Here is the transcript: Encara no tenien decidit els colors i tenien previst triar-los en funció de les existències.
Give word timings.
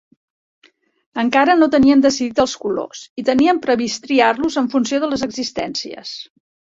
Encara 1.23 1.55
no 1.57 1.67
tenien 1.75 1.99
decidit 2.05 2.41
els 2.43 2.55
colors 2.63 3.01
i 3.23 3.25
tenien 3.27 3.59
previst 3.65 4.01
triar-los 4.07 4.57
en 4.63 4.71
funció 4.73 5.01
de 5.05 5.11
les 5.13 5.27
existències. 5.29 6.15